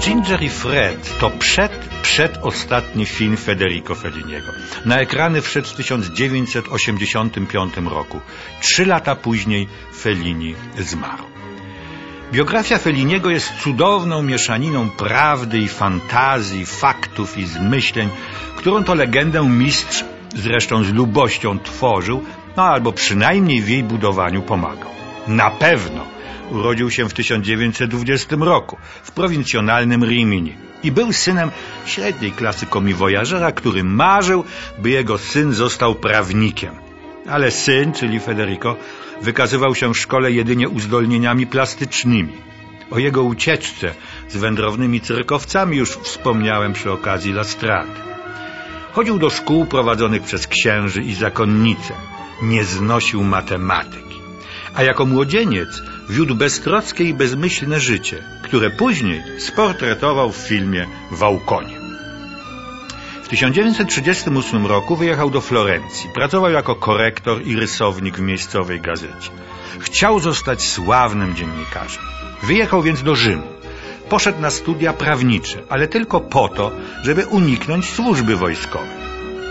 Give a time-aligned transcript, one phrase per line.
[0.00, 1.72] Ginger i Fred to przed,
[2.02, 4.52] przedostatni film Federico Felliniego.
[4.84, 8.20] Na ekrany wszedł w 1985 roku.
[8.60, 11.24] Trzy lata później Fellini zmarł.
[12.32, 18.08] Biografia Felliniego jest cudowną mieszaniną prawdy i fantazji, faktów i zmyśleń,
[18.56, 20.04] którą to legendę mistrz
[20.34, 22.24] zresztą z lubością tworzył,
[22.56, 24.98] no albo przynajmniej w jej budowaniu pomagał.
[25.28, 26.06] Na pewno
[26.50, 31.50] urodził się w 1920 roku w prowincjonalnym Rimini i był synem
[31.86, 34.44] średniej klasy komiwojażera, który marzył,
[34.78, 36.74] by jego syn został prawnikiem.
[37.28, 38.76] Ale syn, czyli Federico,
[39.22, 42.32] wykazywał się w szkole jedynie uzdolnieniami plastycznymi.
[42.90, 43.94] O jego ucieczce
[44.28, 48.00] z wędrownymi cyrkowcami już wspomniałem przy okazji Lastrady.
[48.92, 51.94] Chodził do szkół prowadzonych przez księży i zakonnice.
[52.42, 54.17] Nie znosił matematyki.
[54.78, 61.78] A jako młodzieniec wiódł beztroskie i bezmyślne życie, które później sportretował w filmie Wałkonie.
[63.22, 66.10] W 1938 roku wyjechał do Florencji.
[66.14, 69.30] Pracował jako korektor i rysownik w miejscowej gazecie.
[69.78, 72.02] Chciał zostać sławnym dziennikarzem.
[72.42, 73.46] Wyjechał więc do Rzymu.
[74.08, 76.70] Poszedł na studia prawnicze, ale tylko po to,
[77.02, 78.98] żeby uniknąć służby wojskowej.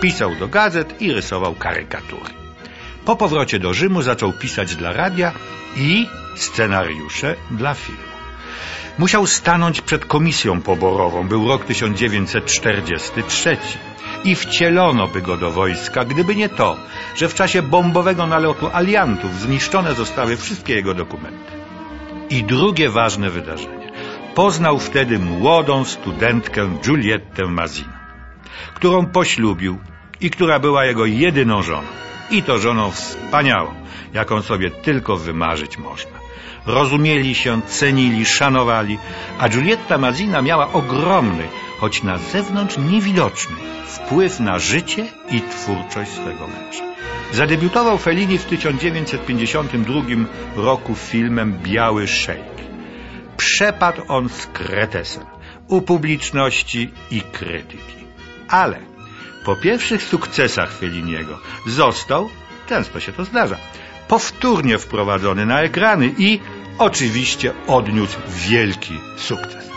[0.00, 2.47] Pisał do gazet i rysował karykatury.
[3.08, 5.32] Po powrocie do Rzymu zaczął pisać dla radia
[5.76, 8.02] i scenariusze dla filmu.
[8.98, 13.56] Musiał stanąć przed komisją poborową, był rok 1943
[14.24, 16.76] i wcielono by go do wojska, gdyby nie to,
[17.16, 21.52] że w czasie bombowego nalotu aliantów zniszczone zostały wszystkie jego dokumenty.
[22.30, 23.92] I drugie ważne wydarzenie.
[24.34, 27.92] Poznał wtedy młodą studentkę Giulietę Mazin,
[28.74, 29.78] którą poślubił
[30.20, 31.88] i która była jego jedyną żoną.
[32.30, 33.74] I to żoną wspaniałą,
[34.14, 36.18] jaką sobie tylko wymarzyć można.
[36.66, 38.98] Rozumieli się, cenili, szanowali,
[39.38, 41.48] a Giulietta Mazina miała ogromny,
[41.80, 43.56] choć na zewnątrz niewidoczny,
[43.86, 46.84] wpływ na życie i twórczość swego męża.
[47.32, 50.02] Zadebiutował Fellini w 1952
[50.56, 52.58] roku filmem Biały Szejk.
[53.36, 55.24] Przepadł on z kretesem
[55.68, 58.04] u publiczności i krytyki.
[58.48, 58.80] Ale
[59.48, 62.30] po pierwszych sukcesach Felliniego został,
[62.68, 63.56] często się to zdarza,
[64.08, 66.40] powtórnie wprowadzony na ekrany i
[66.78, 69.70] oczywiście odniósł wielki sukces.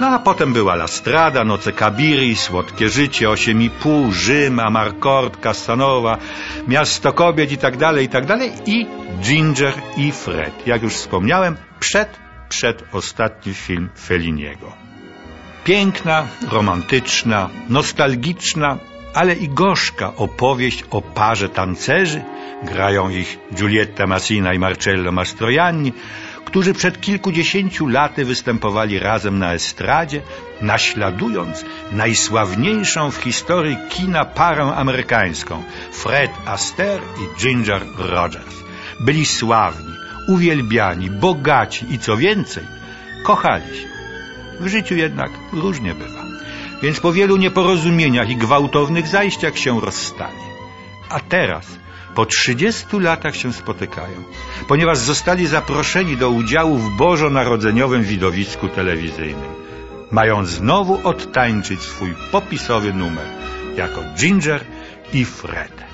[0.00, 6.18] No a potem była Lastrada, Noce Kabiri, Słodkie Życie, Osiem i pół, Rzym, Amarcord, Casanova,
[6.68, 8.86] Miasto Kobiet i tak dalej, i tak dalej i
[9.22, 10.66] Ginger i Fred.
[10.66, 12.08] Jak już wspomniałem, przed,
[12.48, 14.83] przed ostatni film Felliniego.
[15.64, 18.78] Piękna, romantyczna, nostalgiczna,
[19.14, 22.22] ale i gorzka opowieść o parze tancerzy,
[22.62, 25.92] grają ich Giulietta Massina i Marcello Mastroianni,
[26.44, 30.22] którzy przed kilkudziesięciu laty występowali razem na estradzie,
[30.60, 38.54] naśladując najsławniejszą w historii kina parę amerykańską Fred Astaire i Ginger Rogers.
[39.00, 39.94] Byli sławni,
[40.28, 42.64] uwielbiani, bogaci i co więcej,
[43.22, 43.93] kochali się.
[44.60, 46.24] W życiu jednak różnie bywa.
[46.82, 50.44] Więc po wielu nieporozumieniach i gwałtownych zajściach się rozstali.
[51.08, 51.66] A teraz
[52.14, 54.22] po 30 latach się spotykają,
[54.68, 59.54] ponieważ zostali zaproszeni do udziału w bożonarodzeniowym widowisku telewizyjnym.
[60.10, 63.26] Mają znowu odtańczyć swój popisowy numer
[63.76, 64.64] jako Ginger
[65.12, 65.84] i Fred.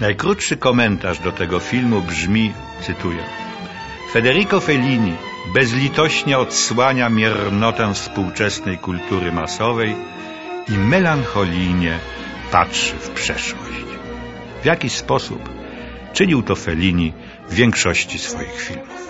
[0.00, 3.22] Najkrótszy komentarz do tego filmu brzmi, cytuję,
[4.12, 9.94] Federico Fellini bezlitośnie odsłania miernotę współczesnej kultury masowej
[10.68, 11.98] i melancholijnie
[12.52, 13.84] patrzy w przeszłość.
[14.62, 15.48] W jaki sposób
[16.12, 17.12] czynił to Fellini
[17.48, 19.00] w większości swoich filmów.